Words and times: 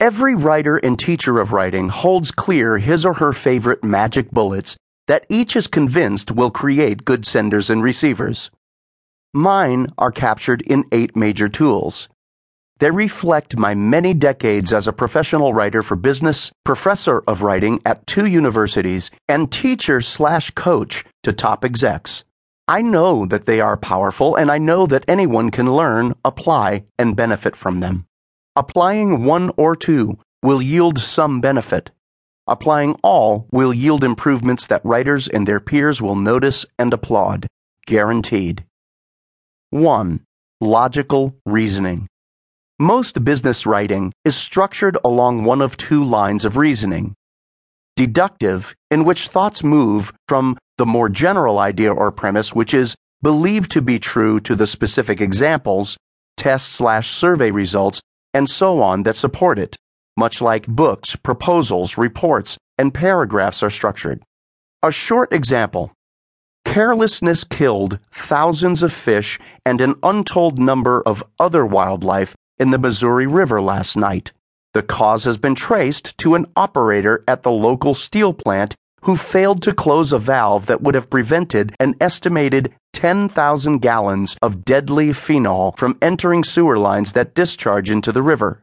Every 0.00 0.36
writer 0.36 0.76
and 0.76 0.96
teacher 0.96 1.40
of 1.40 1.50
writing 1.52 1.88
holds 1.88 2.30
clear 2.30 2.78
his 2.78 3.04
or 3.04 3.14
her 3.14 3.32
favorite 3.32 3.82
magic 3.82 4.30
bullets 4.30 4.76
that 5.08 5.26
each 5.28 5.56
is 5.56 5.66
convinced 5.66 6.30
will 6.30 6.52
create 6.52 7.04
good 7.04 7.26
senders 7.26 7.68
and 7.68 7.82
receivers. 7.82 8.52
Mine 9.34 9.92
are 9.98 10.12
captured 10.12 10.62
in 10.62 10.84
eight 10.92 11.16
major 11.16 11.48
tools. 11.48 12.08
They 12.78 12.92
reflect 12.92 13.56
my 13.56 13.74
many 13.74 14.14
decades 14.14 14.72
as 14.72 14.86
a 14.86 14.92
professional 14.92 15.52
writer 15.52 15.82
for 15.82 15.96
business, 15.96 16.52
professor 16.64 17.24
of 17.26 17.42
writing 17.42 17.82
at 17.84 18.06
two 18.06 18.26
universities, 18.26 19.10
and 19.26 19.50
teacher 19.50 20.00
slash 20.00 20.52
coach 20.52 21.04
to 21.24 21.32
top 21.32 21.64
execs. 21.64 22.24
I 22.68 22.82
know 22.82 23.26
that 23.26 23.46
they 23.46 23.60
are 23.60 23.76
powerful, 23.76 24.36
and 24.36 24.48
I 24.48 24.58
know 24.58 24.86
that 24.86 25.04
anyone 25.08 25.50
can 25.50 25.74
learn, 25.74 26.14
apply, 26.24 26.84
and 26.96 27.16
benefit 27.16 27.56
from 27.56 27.80
them. 27.80 28.07
Applying 28.58 29.22
one 29.24 29.52
or 29.56 29.76
two 29.76 30.18
will 30.42 30.60
yield 30.60 30.98
some 30.98 31.40
benefit. 31.40 31.92
Applying 32.48 32.96
all 33.04 33.46
will 33.52 33.72
yield 33.72 34.02
improvements 34.02 34.66
that 34.66 34.84
writers 34.84 35.28
and 35.28 35.46
their 35.46 35.60
peers 35.60 36.02
will 36.02 36.16
notice 36.16 36.66
and 36.76 36.92
applaud. 36.92 37.46
Guaranteed. 37.86 38.64
1. 39.70 40.24
Logical 40.60 41.36
reasoning. 41.46 42.08
Most 42.80 43.24
business 43.24 43.64
writing 43.64 44.12
is 44.24 44.34
structured 44.34 44.98
along 45.04 45.44
one 45.44 45.62
of 45.62 45.76
two 45.76 46.02
lines 46.02 46.44
of 46.44 46.56
reasoning. 46.56 47.14
Deductive, 47.94 48.74
in 48.90 49.04
which 49.04 49.28
thoughts 49.28 49.62
move 49.62 50.12
from 50.26 50.58
the 50.78 50.86
more 50.86 51.08
general 51.08 51.60
idea 51.60 51.94
or 51.94 52.10
premise 52.10 52.56
which 52.56 52.74
is 52.74 52.96
believed 53.22 53.70
to 53.70 53.80
be 53.80 54.00
true 54.00 54.40
to 54.40 54.56
the 54.56 54.66
specific 54.66 55.20
examples, 55.20 55.96
test 56.36 56.72
slash 56.72 57.10
survey 57.10 57.52
results, 57.52 58.00
and 58.38 58.48
so 58.48 58.80
on 58.80 59.02
that 59.02 59.16
support 59.16 59.58
it, 59.58 59.76
much 60.16 60.40
like 60.40 60.64
books, 60.68 61.16
proposals, 61.16 61.98
reports, 61.98 62.56
and 62.78 62.94
paragraphs 62.94 63.64
are 63.64 63.68
structured. 63.68 64.22
A 64.80 64.92
short 64.92 65.32
example. 65.32 65.90
Carelessness 66.64 67.42
killed 67.42 67.98
thousands 68.12 68.80
of 68.84 68.92
fish 68.92 69.40
and 69.66 69.80
an 69.80 69.96
untold 70.04 70.56
number 70.56 71.02
of 71.02 71.24
other 71.40 71.66
wildlife 71.66 72.36
in 72.60 72.70
the 72.70 72.78
Missouri 72.78 73.26
River 73.26 73.60
last 73.60 73.96
night. 73.96 74.30
The 74.72 74.84
cause 74.84 75.24
has 75.24 75.36
been 75.36 75.56
traced 75.56 76.16
to 76.18 76.36
an 76.36 76.46
operator 76.54 77.24
at 77.26 77.42
the 77.42 77.50
local 77.50 77.92
steel 77.92 78.32
plant 78.32 78.76
who 79.08 79.16
failed 79.16 79.62
to 79.62 79.72
close 79.72 80.12
a 80.12 80.18
valve 80.18 80.66
that 80.66 80.82
would 80.82 80.94
have 80.94 81.08
prevented 81.08 81.74
an 81.80 81.94
estimated 81.98 82.70
10,000 82.92 83.78
gallons 83.78 84.36
of 84.42 84.66
deadly 84.66 85.14
phenol 85.14 85.72
from 85.78 85.96
entering 86.02 86.44
sewer 86.44 86.78
lines 86.78 87.12
that 87.12 87.34
discharge 87.34 87.90
into 87.90 88.12
the 88.12 88.20
river. 88.20 88.62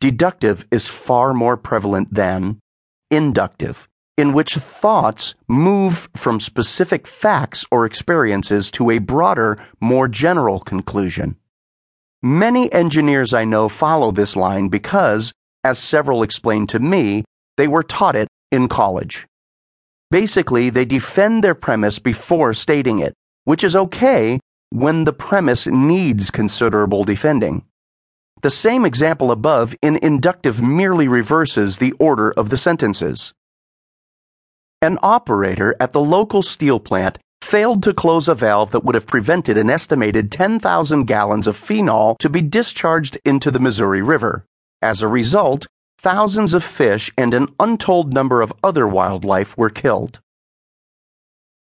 Deductive 0.00 0.66
is 0.72 0.88
far 0.88 1.32
more 1.32 1.56
prevalent 1.56 2.12
than 2.12 2.58
inductive, 3.08 3.86
in 4.18 4.32
which 4.32 4.54
thoughts 4.54 5.36
move 5.46 6.08
from 6.16 6.40
specific 6.40 7.06
facts 7.06 7.64
or 7.70 7.86
experiences 7.86 8.68
to 8.68 8.90
a 8.90 8.98
broader, 8.98 9.64
more 9.80 10.08
general 10.08 10.58
conclusion. 10.58 11.36
Many 12.20 12.72
engineers 12.72 13.32
I 13.32 13.44
know 13.44 13.68
follow 13.68 14.10
this 14.10 14.34
line 14.34 14.70
because, 14.70 15.32
as 15.62 15.78
several 15.78 16.24
explained 16.24 16.68
to 16.70 16.80
me, 16.80 17.22
they 17.56 17.68
were 17.68 17.84
taught 17.84 18.16
it 18.16 18.26
in 18.50 18.66
college. 18.66 19.24
Basically, 20.12 20.68
they 20.68 20.84
defend 20.84 21.42
their 21.42 21.54
premise 21.54 21.98
before 21.98 22.52
stating 22.52 22.98
it, 22.98 23.14
which 23.44 23.64
is 23.64 23.74
okay 23.74 24.38
when 24.68 25.04
the 25.04 25.12
premise 25.14 25.66
needs 25.66 26.30
considerable 26.30 27.02
defending. 27.02 27.64
The 28.42 28.50
same 28.50 28.84
example 28.84 29.30
above 29.30 29.74
in 29.80 29.96
inductive 30.02 30.60
merely 30.60 31.08
reverses 31.08 31.78
the 31.78 31.92
order 31.92 32.30
of 32.30 32.50
the 32.50 32.58
sentences. 32.58 33.32
An 34.82 34.98
operator 35.02 35.74
at 35.80 35.94
the 35.94 36.00
local 36.00 36.42
steel 36.42 36.78
plant 36.78 37.16
failed 37.40 37.82
to 37.84 37.94
close 37.94 38.28
a 38.28 38.34
valve 38.34 38.70
that 38.72 38.84
would 38.84 38.94
have 38.94 39.06
prevented 39.06 39.56
an 39.56 39.70
estimated 39.70 40.30
10,000 40.30 41.06
gallons 41.06 41.46
of 41.46 41.56
phenol 41.56 42.16
to 42.16 42.28
be 42.28 42.42
discharged 42.42 43.16
into 43.24 43.50
the 43.50 43.60
Missouri 43.60 44.02
River. 44.02 44.44
As 44.82 45.00
a 45.00 45.08
result, 45.08 45.66
thousands 46.02 46.52
of 46.52 46.64
fish 46.64 47.12
and 47.16 47.32
an 47.32 47.46
untold 47.60 48.12
number 48.12 48.42
of 48.42 48.52
other 48.62 48.88
wildlife 48.88 49.56
were 49.56 49.70
killed. 49.70 50.20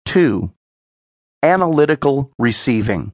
2. 0.05 0.51
Analytical 1.41 2.31
receiving. 2.37 3.13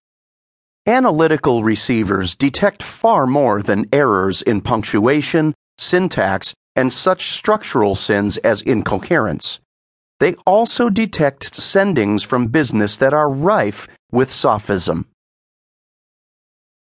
Analytical 0.88 1.64
receivers 1.64 2.36
detect 2.36 2.82
far 2.82 3.28
more 3.28 3.62
than 3.62 3.88
errors 3.94 4.42
in 4.42 4.62
punctuation, 4.62 5.54
syntax, 5.78 6.56
and 6.76 6.92
such 6.92 7.32
structural 7.32 7.94
sins 7.94 8.38
as 8.38 8.64
incoherence. 8.64 9.60
They 10.20 10.34
also 10.46 10.90
detect 10.90 11.54
sendings 11.54 12.26
from 12.26 12.48
business 12.48 12.98
that 12.98 13.14
are 13.14 13.30
rife 13.30 13.88
with 14.12 14.32
sophism. 14.32 15.08